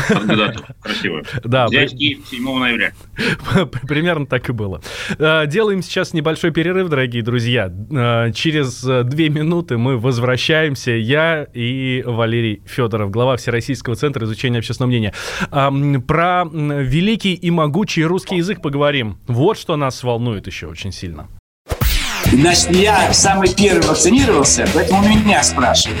Кандидату. 0.08 0.64
Красиво. 0.80 1.22
Да. 1.44 1.66
Взять 1.66 1.96
Киев 1.96 2.26
7 2.28 2.58
ноября. 2.58 2.92
Примерно 3.86 4.26
так 4.26 4.48
и 4.48 4.52
было. 4.52 4.80
Э, 5.18 5.46
делаем 5.46 5.82
сейчас 5.82 6.12
небольшой 6.12 6.50
перерыв, 6.50 6.88
дорогие 6.88 7.22
друзья. 7.22 7.72
Э, 7.90 8.32
через 8.32 8.84
э, 8.84 9.04
две 9.04 9.28
минуты 9.28 9.78
мы 9.78 9.98
возвращаемся. 9.98 10.92
Я 10.92 11.46
и 11.52 12.02
Валерий 12.06 12.62
Федоров, 12.66 13.10
глава 13.10 13.36
Всероссийского 13.36 13.96
центра 13.96 14.24
изучения 14.24 14.58
общественного 14.58 14.88
мнения. 14.90 15.12
Про 15.50 16.44
великий 16.44 17.34
и 17.34 17.50
могучий 17.50 18.04
русский 18.04 18.36
язык 18.36 18.62
поговорим. 18.62 19.18
Вот 19.26 19.58
что 19.58 19.76
нас 19.76 20.02
волнует 20.02 20.46
еще 20.46 20.66
очень 20.66 20.92
сильно. 20.92 21.28
Значит, 22.32 22.70
я 22.70 23.12
самый 23.12 23.54
первый 23.54 23.86
вакцинировался, 23.86 24.68
поэтому 24.74 25.08
меня 25.08 25.42
спрашивают. 25.42 26.00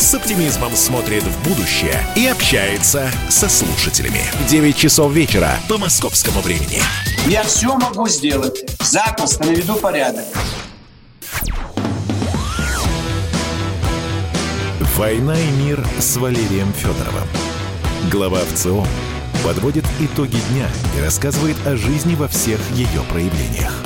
с 0.00 0.14
оптимизмом 0.14 0.74
смотрит 0.74 1.22
в 1.22 1.48
будущее 1.48 1.98
и 2.16 2.26
общается 2.26 3.10
со 3.28 3.48
слушателями. 3.48 4.22
9 4.48 4.76
часов 4.76 5.12
вечера 5.12 5.50
по 5.68 5.78
московскому 5.78 6.40
времени. 6.40 6.80
Я 7.26 7.42
все 7.42 7.76
могу 7.76 8.06
сделать. 8.08 8.64
Запросто 8.80 9.46
наведу 9.46 9.76
порядок. 9.76 10.24
«Война 14.96 15.38
и 15.38 15.50
мир» 15.62 15.84
с 15.98 16.16
Валерием 16.16 16.72
Федоровым. 16.72 17.28
Глава 18.10 18.40
ВЦО 18.52 18.86
подводит 19.44 19.84
итоги 20.00 20.38
дня 20.50 20.68
и 20.96 21.02
рассказывает 21.02 21.56
о 21.66 21.76
жизни 21.76 22.14
во 22.14 22.28
всех 22.28 22.58
ее 22.70 23.02
проявлениях. 23.10 23.82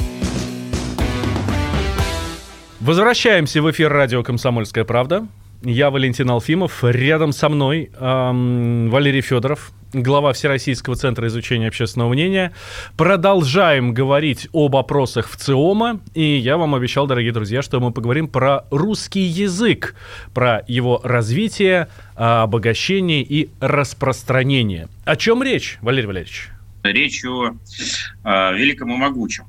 Возвращаемся 2.80 3.60
в 3.60 3.70
эфир 3.70 3.92
радио 3.92 4.22
«Комсомольская 4.22 4.84
правда». 4.84 5.26
Я 5.62 5.90
Валентин 5.90 6.30
Алфимов. 6.30 6.82
Рядом 6.82 7.32
со 7.32 7.50
мной 7.50 7.90
эм, 7.94 8.88
Валерий 8.88 9.20
Федоров, 9.20 9.72
глава 9.92 10.32
Всероссийского 10.32 10.96
центра 10.96 11.28
изучения 11.28 11.68
общественного 11.68 12.08
мнения. 12.08 12.54
Продолжаем 12.96 13.92
говорить 13.92 14.48
об 14.54 14.74
опросах 14.76 15.28
в 15.28 15.36
ЦИОМа. 15.36 16.00
И 16.14 16.22
я 16.22 16.56
вам 16.56 16.74
обещал, 16.74 17.06
дорогие 17.06 17.32
друзья, 17.32 17.60
что 17.60 17.78
мы 17.78 17.92
поговорим 17.92 18.26
про 18.26 18.64
русский 18.70 19.20
язык, 19.20 19.94
про 20.32 20.64
его 20.66 20.98
развитие, 21.04 21.88
обогащение 22.14 23.22
и 23.22 23.50
распространение. 23.60 24.88
О 25.04 25.14
чем 25.14 25.42
речь, 25.42 25.76
Валерий 25.82 26.06
Валерьевич? 26.06 26.48
Речь 26.84 27.22
о 27.26 27.50
э, 27.50 28.56
великом 28.56 28.94
и 28.94 28.96
могучем. 28.96 29.44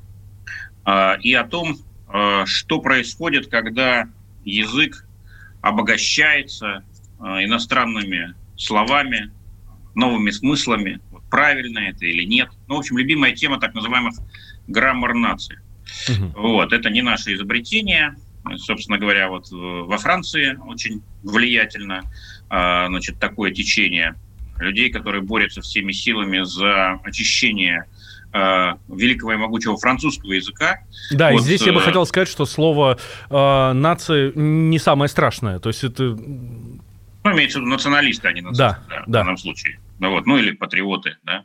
Э, 0.84 1.14
и 1.22 1.32
о 1.32 1.44
том, 1.44 1.78
что 2.44 2.80
происходит, 2.80 3.46
когда 3.46 4.06
язык 4.44 5.06
обогащается 5.62 6.84
э, 7.18 7.24
иностранными 7.44 8.34
словами, 8.56 9.30
новыми 9.94 10.30
смыслами. 10.30 11.00
Правильно 11.30 11.78
это 11.78 12.04
или 12.04 12.24
нет. 12.24 12.50
Ну, 12.68 12.76
в 12.76 12.78
общем, 12.80 12.98
любимая 12.98 13.32
тема 13.34 13.58
так 13.58 13.74
называемых 13.74 14.14
граммар 14.66 15.14
нации. 15.14 15.60
Угу. 16.08 16.40
Вот, 16.42 16.72
это 16.72 16.90
не 16.90 17.00
наше 17.00 17.32
изобретение. 17.34 18.14
Собственно 18.56 18.98
говоря, 18.98 19.28
вот 19.28 19.46
во 19.50 19.96
Франции 19.98 20.58
очень 20.66 21.02
влиятельно 21.22 22.02
э, 22.50 22.86
значит, 22.88 23.18
такое 23.18 23.52
течение 23.52 24.16
людей, 24.58 24.90
которые 24.90 25.22
борются 25.22 25.62
всеми 25.62 25.92
силами 25.92 26.42
за 26.44 27.00
очищение 27.04 27.86
э, 27.86 27.91
великого 28.32 29.34
и 29.34 29.36
могучего 29.36 29.76
французского 29.76 30.32
языка. 30.32 30.80
Да, 31.10 31.32
вот, 31.32 31.40
и 31.40 31.42
здесь 31.42 31.62
я 31.62 31.72
бы 31.72 31.80
э, 31.80 31.82
хотел 31.82 32.06
сказать, 32.06 32.28
что 32.28 32.46
слово 32.46 32.98
э, 33.28 33.72
нация 33.72 34.32
не 34.34 34.78
самое 34.78 35.08
страшное. 35.08 35.58
То 35.58 35.68
есть 35.68 35.84
это... 35.84 36.04
Ну, 36.04 37.32
имеется 37.32 37.58
в 37.58 37.62
виду 37.62 37.70
националисты, 37.70 38.28
а 38.28 38.32
не 38.32 38.40
нацисты, 38.40 38.58
да, 38.58 38.84
да, 38.88 39.02
в 39.06 39.10
данном 39.10 39.36
случае. 39.36 39.80
Ну, 39.98 40.10
вот, 40.10 40.26
ну 40.26 40.38
или 40.38 40.52
патриоты, 40.52 41.16
да. 41.22 41.44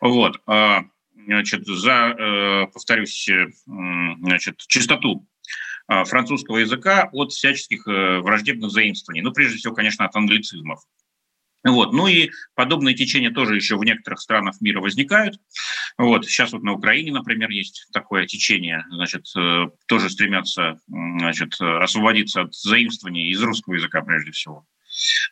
Вот. 0.00 0.40
Э, 0.46 0.80
значит, 1.26 1.66
за, 1.66 2.14
э, 2.18 2.66
повторюсь, 2.72 3.28
э, 3.28 3.46
значит, 3.66 4.58
чистоту 4.58 5.26
э, 5.88 6.04
французского 6.04 6.58
языка 6.58 7.08
от 7.12 7.32
всяческих 7.32 7.88
э, 7.88 8.18
враждебных 8.20 8.70
заимствований. 8.70 9.22
Ну, 9.22 9.32
прежде 9.32 9.58
всего, 9.58 9.74
конечно, 9.74 10.04
от 10.04 10.14
англицизмов. 10.14 10.80
Вот. 11.66 11.92
Ну 11.92 12.06
и 12.06 12.30
подобные 12.54 12.94
течения 12.94 13.30
тоже 13.30 13.56
еще 13.56 13.76
в 13.76 13.84
некоторых 13.84 14.20
странах 14.20 14.60
мира 14.60 14.80
возникают. 14.80 15.38
Вот. 15.98 16.24
Сейчас 16.24 16.52
вот 16.52 16.62
на 16.62 16.72
Украине, 16.72 17.12
например, 17.12 17.50
есть 17.50 17.88
такое 17.92 18.26
течение, 18.26 18.84
значит, 18.90 19.26
э, 19.36 19.66
тоже 19.86 20.08
стремятся 20.08 20.78
значит, 20.86 21.60
освободиться 21.60 22.42
от 22.42 22.54
заимствований 22.54 23.30
из 23.30 23.42
русского 23.42 23.74
языка 23.74 24.00
прежде 24.02 24.30
всего. 24.30 24.64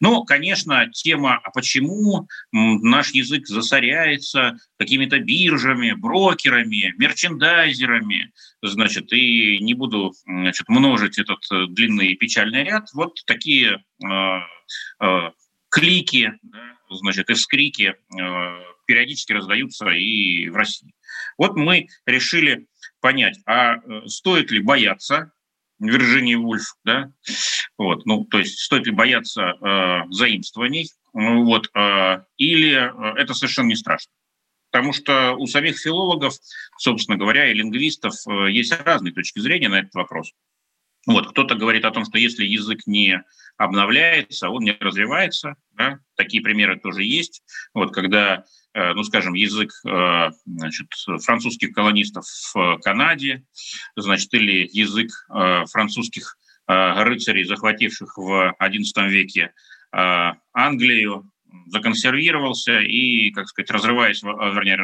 Ну, 0.00 0.24
конечно, 0.24 0.90
тема, 0.90 1.40
а 1.42 1.50
почему 1.50 2.28
наш 2.52 3.12
язык 3.12 3.46
засоряется 3.46 4.56
какими-то 4.78 5.18
биржами, 5.20 5.92
брокерами, 5.92 6.92
мерчендайзерами, 6.98 8.32
значит, 8.62 9.12
и 9.12 9.58
не 9.60 9.74
буду 9.74 10.12
значит, 10.26 10.68
множить 10.68 11.18
этот 11.18 11.38
э, 11.50 11.66
длинный 11.68 12.14
печальный 12.14 12.64
ряд. 12.64 12.88
Вот 12.92 13.14
такие 13.26 13.82
э, 14.04 14.38
клики, 15.74 16.32
значит, 16.88 17.28
и 17.30 17.34
вскрики 17.34 17.96
э, 17.96 18.64
периодически 18.86 19.32
раздаются 19.32 19.88
и 19.88 20.48
в 20.48 20.54
России. 20.54 20.94
Вот 21.36 21.56
мы 21.56 21.88
решили 22.06 22.68
понять, 23.00 23.40
а 23.44 23.74
э, 23.74 24.06
стоит 24.06 24.52
ли 24.52 24.60
бояться 24.60 25.32
Вирджинии 25.80 26.36
Вульф, 26.36 26.76
да, 26.84 27.12
вот, 27.76 28.06
ну, 28.06 28.24
то 28.24 28.38
есть 28.38 28.60
стоит 28.60 28.86
ли 28.86 28.92
бояться 28.92 29.42
э, 29.42 30.10
заимствований, 30.10 30.88
вот, 31.12 31.68
э, 31.74 32.24
или 32.36 32.74
э, 32.74 33.20
это 33.20 33.34
совершенно 33.34 33.66
не 33.66 33.76
страшно. 33.76 34.12
Потому 34.70 34.92
что 34.92 35.32
у 35.32 35.46
самих 35.48 35.76
филологов, 35.78 36.34
собственно 36.78 37.18
говоря, 37.18 37.50
и 37.50 37.54
лингвистов 37.54 38.14
есть 38.48 38.72
разные 38.84 39.12
точки 39.12 39.40
зрения 39.40 39.68
на 39.68 39.80
этот 39.80 39.94
вопрос. 39.94 40.32
Вот, 41.06 41.30
кто-то 41.30 41.54
говорит 41.54 41.84
о 41.84 41.90
том, 41.90 42.04
что 42.04 42.18
если 42.18 42.44
язык 42.44 42.86
не 42.86 43.22
обновляется, 43.56 44.48
он 44.48 44.64
не 44.64 44.72
развивается. 44.80 45.54
Да? 45.72 45.98
Такие 46.16 46.42
примеры 46.42 46.78
тоже 46.78 47.04
есть. 47.04 47.42
Вот, 47.74 47.92
когда, 47.92 48.44
э, 48.72 48.94
ну, 48.94 49.04
скажем, 49.04 49.34
язык 49.34 49.70
э, 49.86 50.30
значит, 50.46 50.88
французских 51.22 51.72
колонистов 51.72 52.24
в 52.54 52.78
Канаде, 52.78 53.44
значит, 53.96 54.32
или 54.34 54.68
язык 54.72 55.10
э, 55.32 55.64
французских 55.70 56.36
рыцарей, 56.66 57.44
захвативших 57.44 58.16
в 58.16 58.56
XI 58.58 59.08
веке 59.08 59.52
Англию, 59.92 61.30
законсервировался 61.66 62.80
и, 62.80 63.30
как 63.30 63.48
сказать, 63.48 63.70
разрываясь, 63.70 64.22
вернее, 64.22 64.78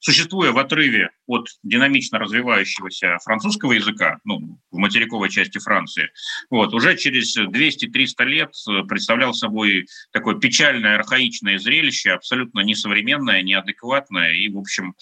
существуя 0.00 0.52
в 0.52 0.58
отрыве 0.58 1.10
от 1.26 1.48
динамично 1.62 2.18
развивающегося 2.18 3.18
французского 3.24 3.72
языка, 3.72 4.18
ну, 4.24 4.60
в 4.70 4.76
материковой 4.76 5.30
части 5.30 5.58
Франции, 5.58 6.10
вот, 6.50 6.74
уже 6.74 6.96
через 6.96 7.36
200-300 7.36 8.24
лет 8.24 8.52
представлял 8.88 9.34
собой 9.34 9.86
такое 10.12 10.36
печальное, 10.36 10.96
архаичное 10.96 11.58
зрелище, 11.58 12.10
абсолютно 12.10 12.60
несовременное, 12.60 13.42
неадекватное, 13.42 14.32
и, 14.32 14.48
в 14.48 14.58
общем, 14.58 14.94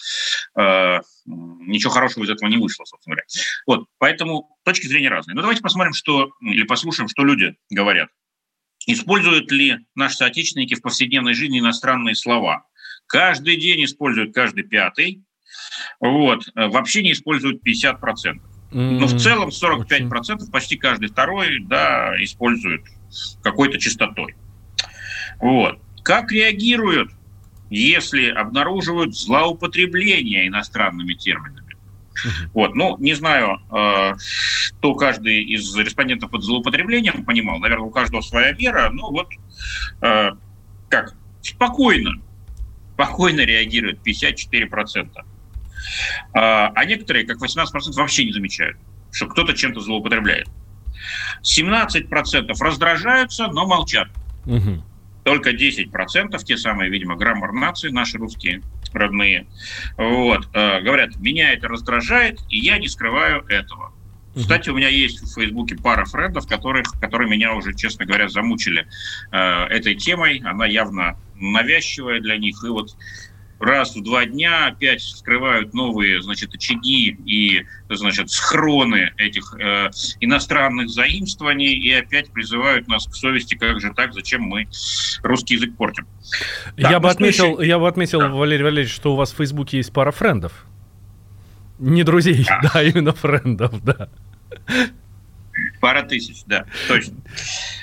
э, 0.57 0.99
ничего 1.25 1.91
хорошего 1.91 2.23
из 2.23 2.29
этого 2.29 2.49
не 2.49 2.57
вышло, 2.57 2.85
собственно 2.85 3.15
говоря. 3.15 3.27
Вот, 3.65 3.87
поэтому 3.97 4.57
точки 4.63 4.87
зрения 4.87 5.09
разные. 5.09 5.35
Но 5.35 5.41
давайте 5.41 5.61
посмотрим, 5.61 5.93
что, 5.93 6.31
или 6.41 6.63
послушаем, 6.63 7.07
что 7.07 7.23
люди 7.23 7.55
говорят. 7.69 8.09
Используют 8.87 9.51
ли 9.51 9.77
наши 9.95 10.17
соотечественники 10.17 10.75
в 10.75 10.81
повседневной 10.81 11.33
жизни 11.33 11.59
иностранные 11.59 12.15
слова? 12.15 12.65
Каждый 13.07 13.57
день 13.57 13.83
используют 13.85 14.33
каждый 14.33 14.63
пятый. 14.63 15.23
Вот. 15.99 16.47
Вообще 16.55 17.01
не 17.01 17.11
используют 17.11 17.61
50%. 17.65 17.99
Mm-hmm. 18.71 18.99
Но 18.99 19.07
в 19.07 19.17
целом 19.17 19.49
45%, 19.49 20.09
okay. 20.09 20.51
почти 20.51 20.75
каждый 20.75 21.09
второй, 21.09 21.59
да, 21.61 22.13
используют 22.21 22.83
какой-то 23.41 23.79
частотой. 23.79 24.35
Вот. 25.39 25.79
Как 26.03 26.31
реагируют, 26.31 27.11
если 27.69 28.27
обнаруживают 28.27 29.15
злоупотребление 29.15 30.47
иностранными 30.47 31.13
терминами? 31.13 31.64
Вот, 32.53 32.75
ну, 32.75 32.97
не 32.99 33.13
знаю, 33.13 33.59
э, 33.71 34.13
что 34.17 34.95
каждый 34.95 35.43
из 35.43 35.75
респондентов 35.75 36.31
под 36.31 36.43
злоупотреблением 36.43 37.23
понимал. 37.25 37.59
Наверное, 37.59 37.85
у 37.85 37.91
каждого 37.91 38.21
своя 38.21 38.51
вера. 38.51 38.89
Ну, 38.91 39.11
вот, 39.11 39.29
э, 40.01 40.31
как, 40.89 41.15
спокойно, 41.41 42.11
спокойно 42.93 43.41
реагируют 43.41 43.99
54%. 44.05 45.25
А, 46.33 46.71
а 46.73 46.85
некоторые, 46.85 47.25
как 47.25 47.37
18%, 47.37 47.95
вообще 47.95 48.25
не 48.25 48.33
замечают, 48.33 48.77
что 49.11 49.27
кто-то 49.27 49.53
чем-то 49.53 49.81
злоупотребляет. 49.81 50.47
17% 51.43 52.51
раздражаются, 52.59 53.47
но 53.47 53.67
молчат. 53.67 54.07
Угу. 54.45 54.83
Только 55.25 55.53
10%, 55.53 56.37
те 56.43 56.55
самые, 56.55 56.91
видимо, 56.91 57.15
граммар 57.15 57.51
нации, 57.51 57.89
наши 57.89 58.19
русские, 58.19 58.61
родные, 58.93 59.47
вот, 59.97 60.47
э, 60.53 60.81
говорят, 60.81 61.17
меня 61.17 61.51
это 61.51 61.67
раздражает, 61.67 62.39
и 62.47 62.59
я 62.59 62.77
не 62.77 62.87
скрываю 62.87 63.43
этого. 63.49 63.91
Кстати, 64.35 64.69
у 64.69 64.75
меня 64.75 64.89
есть 64.89 65.23
в 65.23 65.33
Фейсбуке 65.33 65.77
пара 65.77 66.05
френдов, 66.05 66.45
которых, 66.45 66.91
которые 67.01 67.27
меня 67.27 67.55
уже, 67.55 67.73
честно 67.73 68.05
говоря, 68.05 68.29
замучили 68.29 68.85
э, 69.31 69.37
этой 69.37 69.95
темой. 69.95 70.43
Она 70.45 70.67
явно 70.67 71.17
навязчивая 71.35 72.19
для 72.19 72.37
них. 72.37 72.61
И 72.63 72.67
вот 72.67 72.95
раз 73.65 73.95
в 73.95 74.03
два 74.03 74.25
дня 74.25 74.67
опять 74.67 75.01
скрывают 75.01 75.73
новые, 75.73 76.21
значит, 76.21 76.53
очаги 76.53 77.09
и, 77.25 77.65
значит, 77.89 78.29
схроны 78.29 79.13
этих 79.17 79.53
э, 79.59 79.89
иностранных 80.19 80.89
заимствований 80.89 81.73
и 81.73 81.91
опять 81.91 82.31
призывают 82.31 82.87
нас 82.87 83.07
к 83.07 83.15
совести, 83.15 83.55
как 83.55 83.81
же 83.81 83.93
так, 83.93 84.13
зачем 84.13 84.43
мы 84.43 84.67
русский 85.23 85.55
язык 85.55 85.75
портим. 85.75 86.07
Так, 86.77 86.91
я, 86.91 86.99
бы 86.99 87.09
отметил, 87.09 87.59
я 87.61 87.79
бы 87.79 87.87
отметил, 87.87 88.19
да. 88.19 88.29
Валерий 88.29 88.63
Валерьевич, 88.63 88.93
что 88.93 89.13
у 89.13 89.15
вас 89.15 89.33
в 89.33 89.37
Фейсбуке 89.37 89.77
есть 89.77 89.91
пара 89.91 90.11
френдов. 90.11 90.65
Не 91.79 92.03
друзей, 92.03 92.45
а. 92.49 92.61
да, 92.73 92.83
именно 92.83 93.13
френдов, 93.13 93.83
да. 93.83 94.09
Пара 95.79 96.03
тысяч, 96.03 96.43
да, 96.45 96.65
точно. 96.87 97.15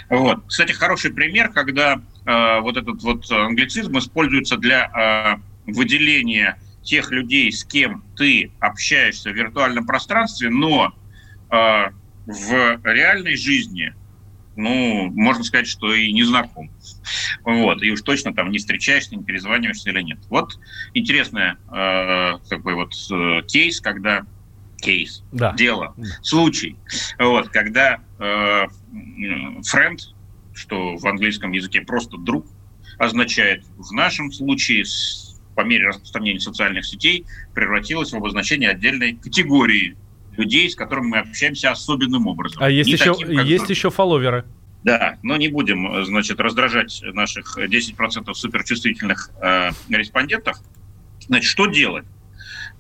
Вот. 0.08 0.44
Кстати, 0.46 0.72
хороший 0.72 1.12
пример, 1.12 1.50
когда 1.50 2.00
э, 2.26 2.60
вот 2.60 2.76
этот 2.76 3.02
вот 3.02 3.30
англицизм 3.30 3.96
используется 3.98 4.56
для 4.58 5.38
э, 5.38 5.51
выделение 5.66 6.58
тех 6.82 7.10
людей, 7.10 7.52
с 7.52 7.64
кем 7.64 8.04
ты 8.16 8.50
общаешься 8.60 9.30
в 9.30 9.34
виртуальном 9.34 9.86
пространстве, 9.86 10.50
но 10.50 10.92
э, 11.50 11.90
в 12.26 12.80
реальной 12.84 13.36
жизни, 13.36 13.94
ну, 14.56 15.10
можно 15.12 15.44
сказать, 15.44 15.66
что 15.66 15.94
и 15.94 16.12
не 16.12 16.24
знаком. 16.24 16.70
Вот, 17.44 17.82
и 17.82 17.90
уж 17.90 18.02
точно 18.02 18.34
там 18.34 18.50
не 18.50 18.58
встречаешься, 18.58 19.16
не 19.16 19.24
перезваниваешься 19.24 19.90
или 19.90 20.02
нет. 20.02 20.18
Вот 20.28 20.58
интересный 20.94 21.52
э, 21.72 22.38
такой 22.48 22.74
вот 22.74 22.94
э, 23.10 23.42
кейс, 23.46 23.80
когда 23.80 24.26
кейс, 24.76 25.22
да. 25.30 25.52
дело, 25.52 25.94
случай, 26.22 26.76
вот, 27.18 27.48
когда 27.48 28.00
э, 28.18 28.66
friend, 29.60 29.98
что 30.54 30.96
в 30.96 31.06
английском 31.06 31.52
языке 31.52 31.82
просто 31.82 32.18
друг, 32.18 32.46
означает 32.98 33.64
в 33.76 33.92
нашем 33.92 34.32
случае 34.32 34.84
по 35.54 35.62
мере 35.62 35.88
распространения 35.88 36.40
социальных 36.40 36.86
сетей 36.86 37.26
превратилась 37.54 38.12
в 38.12 38.16
обозначение 38.16 38.70
отдельной 38.70 39.14
категории 39.14 39.96
людей, 40.36 40.70
с 40.70 40.74
которыми 40.74 41.08
мы 41.08 41.18
общаемся 41.18 41.70
особенным 41.70 42.26
образом. 42.26 42.62
А 42.62 42.70
есть, 42.70 42.90
еще, 42.90 43.14
таким, 43.14 43.40
есть 43.40 43.68
еще 43.68 43.90
фолловеры. 43.90 44.44
Да, 44.82 45.18
но 45.22 45.36
не 45.36 45.48
будем, 45.48 46.04
значит, 46.04 46.40
раздражать 46.40 47.02
наших 47.12 47.56
10% 47.56 48.34
суперчувствительных 48.34 49.30
э, 49.40 49.70
респондентов. 49.90 50.58
Значит, 51.26 51.48
что 51.48 51.66
делать? 51.66 52.04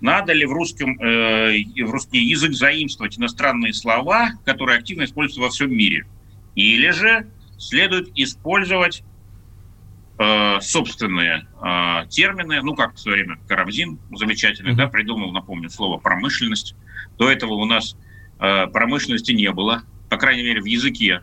Надо 0.00 0.32
ли 0.32 0.44
в, 0.44 0.52
русском, 0.52 0.98
э, 1.00 1.62
в 1.84 1.90
русский 1.90 2.18
язык 2.18 2.54
заимствовать 2.54 3.18
иностранные 3.18 3.72
слова, 3.72 4.32
которые 4.44 4.78
активно 4.78 5.04
используются 5.04 5.40
во 5.42 5.50
всем 5.50 5.72
мире? 5.72 6.06
Или 6.56 6.90
же 6.90 7.28
следует 7.56 8.10
использовать 8.16 9.04
Э, 10.22 10.60
собственные 10.60 11.48
э, 11.60 12.06
термины, 12.08 12.62
ну, 12.62 12.76
как 12.76 12.94
в 12.94 12.98
свое 13.00 13.24
время 13.24 13.40
Карамзин 13.48 13.98
замечательный, 14.14 14.72
mm-hmm. 14.72 14.76
да, 14.76 14.86
придумал, 14.86 15.32
напомню, 15.32 15.68
слово 15.68 15.98
«промышленность». 15.98 16.76
До 17.18 17.28
этого 17.28 17.54
у 17.54 17.64
нас 17.64 17.96
э, 18.38 18.68
промышленности 18.68 19.32
не 19.32 19.50
было, 19.50 19.82
по 20.10 20.18
крайней 20.18 20.44
мере, 20.44 20.60
в 20.60 20.66
языке. 20.66 21.22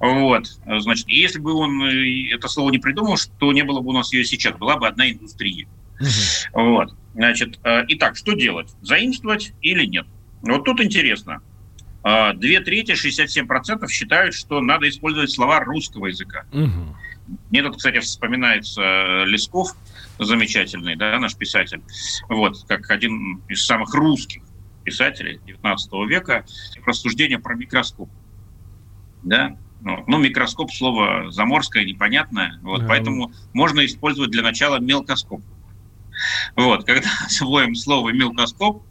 Вот, 0.00 0.58
значит, 0.66 1.08
если 1.08 1.38
бы 1.38 1.52
он 1.52 1.80
э, 1.84 2.34
это 2.34 2.48
слово 2.48 2.70
не 2.70 2.78
придумал, 2.78 3.16
что 3.16 3.52
не 3.52 3.62
было 3.62 3.80
бы 3.80 3.90
у 3.90 3.92
нас 3.92 4.12
ее 4.12 4.24
сейчас, 4.24 4.56
была 4.56 4.76
бы 4.76 4.88
одна 4.88 5.08
индустрия. 5.08 5.68
Mm-hmm. 6.00 6.48
Вот, 6.54 6.96
значит, 7.14 7.60
э, 7.62 7.84
итак, 7.88 8.16
что 8.16 8.32
делать? 8.32 8.74
Заимствовать 8.82 9.52
или 9.62 9.84
нет? 9.86 10.06
Вот 10.42 10.64
тут 10.64 10.80
интересно. 10.80 11.42
Э, 12.02 12.32
две 12.34 12.58
трети, 12.58 12.90
67% 12.90 13.86
считают, 13.88 14.34
что 14.34 14.60
надо 14.60 14.88
использовать 14.88 15.30
слова 15.30 15.60
русского 15.60 16.06
языка. 16.06 16.44
Mm-hmm. 16.50 17.05
Мне 17.50 17.62
тут, 17.62 17.76
кстати, 17.76 17.98
вспоминается 17.98 18.82
э, 18.82 19.24
Лесков, 19.26 19.76
замечательный, 20.18 20.96
да, 20.96 21.18
наш 21.18 21.34
писатель, 21.34 21.82
вот, 22.28 22.64
как 22.66 22.90
один 22.90 23.42
из 23.48 23.64
самых 23.64 23.94
русских 23.94 24.42
писателей 24.84 25.40
19 25.46 25.92
века, 26.08 26.44
рассуждение 26.84 27.38
про 27.38 27.54
микроскоп. 27.54 28.08
Да, 29.22 29.56
ну, 29.80 30.04
ну, 30.06 30.18
микроскоп 30.18 30.72
слово 30.72 31.30
заморское, 31.30 31.84
непонятное, 31.84 32.58
вот, 32.62 32.82
да. 32.82 32.88
поэтому 32.88 33.32
можно 33.52 33.84
использовать 33.84 34.30
для 34.30 34.42
начала 34.42 34.78
мелкоскоп. 34.78 35.42
Вот, 36.54 36.84
когда 36.84 37.08
освоим 37.26 37.74
слово 37.74 38.10
мелкоскоп, 38.10 38.84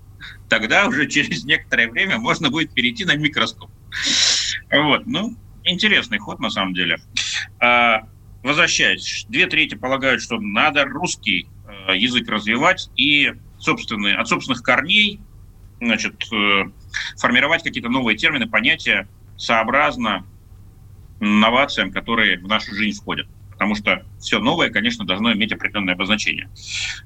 тогда 0.50 0.88
уже 0.88 1.08
через 1.08 1.44
некоторое 1.46 1.90
время 1.90 2.18
можно 2.18 2.50
будет 2.50 2.74
перейти 2.74 3.06
на 3.06 3.16
микроскоп. 3.16 3.70
Вот, 4.72 5.06
ну, 5.06 5.36
интересный 5.64 6.20
ход 6.20 6.40
на 6.40 6.50
самом 6.50 6.74
деле. 6.74 7.00
Возвращаясь, 8.46 9.26
две 9.28 9.48
трети 9.48 9.74
полагают, 9.74 10.22
что 10.22 10.40
надо 10.40 10.86
русский 10.86 11.48
э, 11.88 11.98
язык 11.98 12.30
развивать 12.30 12.92
и 12.96 13.34
собственные, 13.58 14.18
от 14.18 14.28
собственных 14.28 14.62
корней 14.62 15.20
значит, 15.82 16.32
э, 16.32 16.66
формировать 17.18 17.64
какие-то 17.64 17.90
новые 17.90 18.16
термины, 18.16 18.48
понятия 18.48 19.08
сообразно 19.36 20.28
новациям, 21.20 21.92
которые 21.92 22.38
в 22.38 22.48
нашу 22.48 22.76
жизнь 22.76 23.02
входят. 23.02 23.28
Потому 23.50 23.74
что 23.74 24.06
все 24.20 24.38
новое, 24.38 24.70
конечно, 24.70 25.08
должно 25.08 25.34
иметь 25.34 25.52
определенное 25.52 25.96
обозначение. 25.96 26.48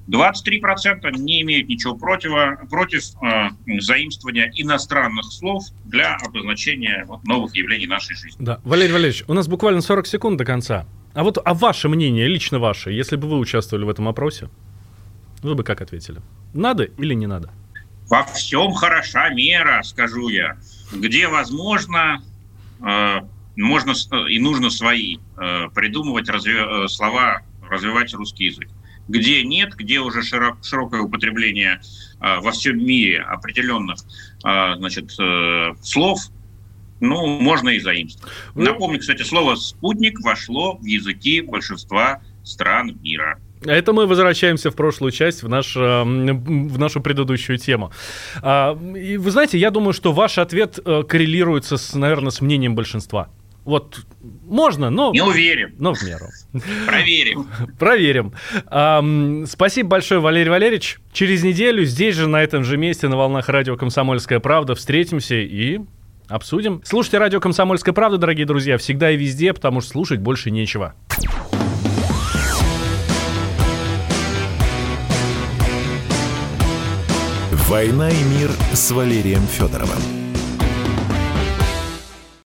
23% 0.08 1.10
не 1.16 1.40
имеют 1.40 1.68
ничего 1.68 1.96
против, 1.96 2.32
против 2.68 3.02
э, 3.22 3.48
заимствования 3.80 4.52
иностранных 4.56 5.24
слов 5.24 5.64
для 5.86 6.16
обозначения 6.16 7.06
вот, 7.06 7.24
новых 7.24 7.56
явлений 7.56 7.86
нашей 7.86 8.14
жизни. 8.14 8.44
Да. 8.44 8.60
Валерий 8.62 8.92
Валерьевич, 8.92 9.24
у 9.26 9.32
нас 9.32 9.48
буквально 9.48 9.80
40 9.80 10.06
секунд 10.06 10.36
до 10.36 10.44
конца. 10.44 10.86
А 11.12 11.24
вот 11.24 11.38
а 11.44 11.54
ваше 11.54 11.88
мнение, 11.88 12.28
лично 12.28 12.58
ваше, 12.58 12.92
если 12.92 13.16
бы 13.16 13.28
вы 13.28 13.38
участвовали 13.38 13.84
в 13.84 13.88
этом 13.88 14.08
опросе, 14.08 14.48
вы 15.42 15.54
бы 15.54 15.64
как 15.64 15.80
ответили? 15.80 16.20
Надо 16.54 16.84
или 16.84 17.14
не 17.14 17.26
надо? 17.26 17.50
Во 18.08 18.24
всем 18.24 18.72
хороша 18.72 19.28
мера, 19.30 19.82
скажу 19.82 20.28
я. 20.28 20.56
Где 20.92 21.28
возможно, 21.28 22.22
э, 22.80 23.20
можно 23.56 23.92
и 24.28 24.38
нужно 24.38 24.70
свои 24.70 25.18
э, 25.36 25.68
придумывать 25.74 26.28
разви- 26.28 26.84
э, 26.84 26.88
слова, 26.88 27.42
развивать 27.68 28.12
русский 28.14 28.46
язык. 28.46 28.68
Где 29.08 29.42
нет, 29.42 29.74
где 29.74 30.00
уже 30.00 30.22
широк, 30.22 30.58
широкое 30.62 31.00
употребление 31.02 31.80
э, 32.20 32.40
во 32.40 32.52
всем 32.52 32.78
мире 32.78 33.20
определенных 33.20 33.98
э, 34.44 34.74
значит, 34.76 35.12
э, 35.18 35.74
слов, 35.82 36.20
ну, 37.00 37.26
можно 37.26 37.70
и 37.70 37.78
заимствовать. 37.80 38.32
Ну... 38.54 38.64
Напомню, 38.64 38.98
кстати, 39.00 39.22
слово 39.22 39.56
«спутник» 39.56 40.20
вошло 40.20 40.76
в 40.76 40.84
языки 40.84 41.40
большинства 41.40 42.22
стран 42.44 42.98
мира. 43.02 43.38
Это 43.64 43.92
мы 43.92 44.06
возвращаемся 44.06 44.70
в 44.70 44.74
прошлую 44.74 45.12
часть, 45.12 45.42
в, 45.42 45.48
наш, 45.48 45.76
э, 45.76 45.80
в 46.02 46.78
нашу 46.78 47.00
предыдущую 47.02 47.58
тему. 47.58 47.92
А, 48.42 48.78
и 48.96 49.18
вы 49.18 49.30
знаете, 49.30 49.58
я 49.58 49.70
думаю, 49.70 49.92
что 49.92 50.12
ваш 50.12 50.38
ответ 50.38 50.78
э, 50.82 51.02
коррелируется, 51.06 51.76
с, 51.76 51.94
наверное, 51.94 52.30
с 52.30 52.40
мнением 52.40 52.74
большинства. 52.74 53.28
Вот 53.64 54.00
можно, 54.46 54.88
но... 54.88 55.12
Не 55.12 55.22
уверен. 55.22 55.74
Но 55.78 55.92
в 55.92 56.02
меру. 56.02 56.26
Проверим. 56.86 57.46
Проверим. 57.78 58.32
А, 58.66 59.04
спасибо 59.46 59.90
большое, 59.90 60.20
Валерий 60.20 60.50
Валерьевич. 60.50 60.98
Через 61.12 61.42
неделю 61.44 61.84
здесь 61.84 62.14
же, 62.14 62.26
на 62.28 62.42
этом 62.42 62.64
же 62.64 62.78
месте, 62.78 63.08
на 63.08 63.16
волнах 63.18 63.50
радио 63.50 63.76
«Комсомольская 63.76 64.40
правда» 64.40 64.74
встретимся 64.74 65.36
и 65.36 65.80
обсудим. 66.30 66.80
Слушайте 66.84 67.18
радио 67.18 67.40
«Комсомольская 67.40 67.92
правда», 67.92 68.16
дорогие 68.18 68.46
друзья, 68.46 68.78
всегда 68.78 69.10
и 69.10 69.16
везде, 69.16 69.52
потому 69.52 69.80
что 69.80 69.90
слушать 69.90 70.20
больше 70.20 70.50
нечего. 70.50 70.94
«Война 77.68 78.10
и 78.10 78.22
мир» 78.24 78.50
с 78.72 78.90
Валерием 78.90 79.42
Федоровым. 79.42 80.19